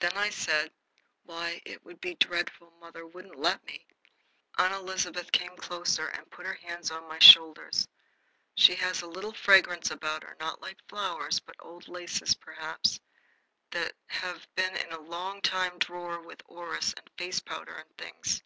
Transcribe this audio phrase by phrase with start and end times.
[0.00, 0.72] Then I said:
[1.22, 2.72] "Why, it would be dreadful!
[2.80, 3.86] Mother wouldn't let me!"
[4.58, 7.86] Aunt Elizabeth came closer and put her hands on my shoulders.
[8.56, 12.98] She has a little fragrance about her, not like flowers, but old laces, perhaps,
[13.70, 17.96] that have been a long time in a drawer with orris and face powder and
[17.96, 18.42] things.